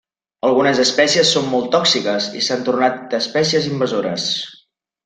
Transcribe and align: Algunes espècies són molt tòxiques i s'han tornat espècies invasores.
Algunes 0.47 0.79
espècies 0.83 1.33
són 1.35 1.45
molt 1.51 1.69
tòxiques 1.77 2.31
i 2.41 2.43
s'han 2.47 2.67
tornat 2.71 3.17
espècies 3.21 3.73
invasores. 3.75 4.29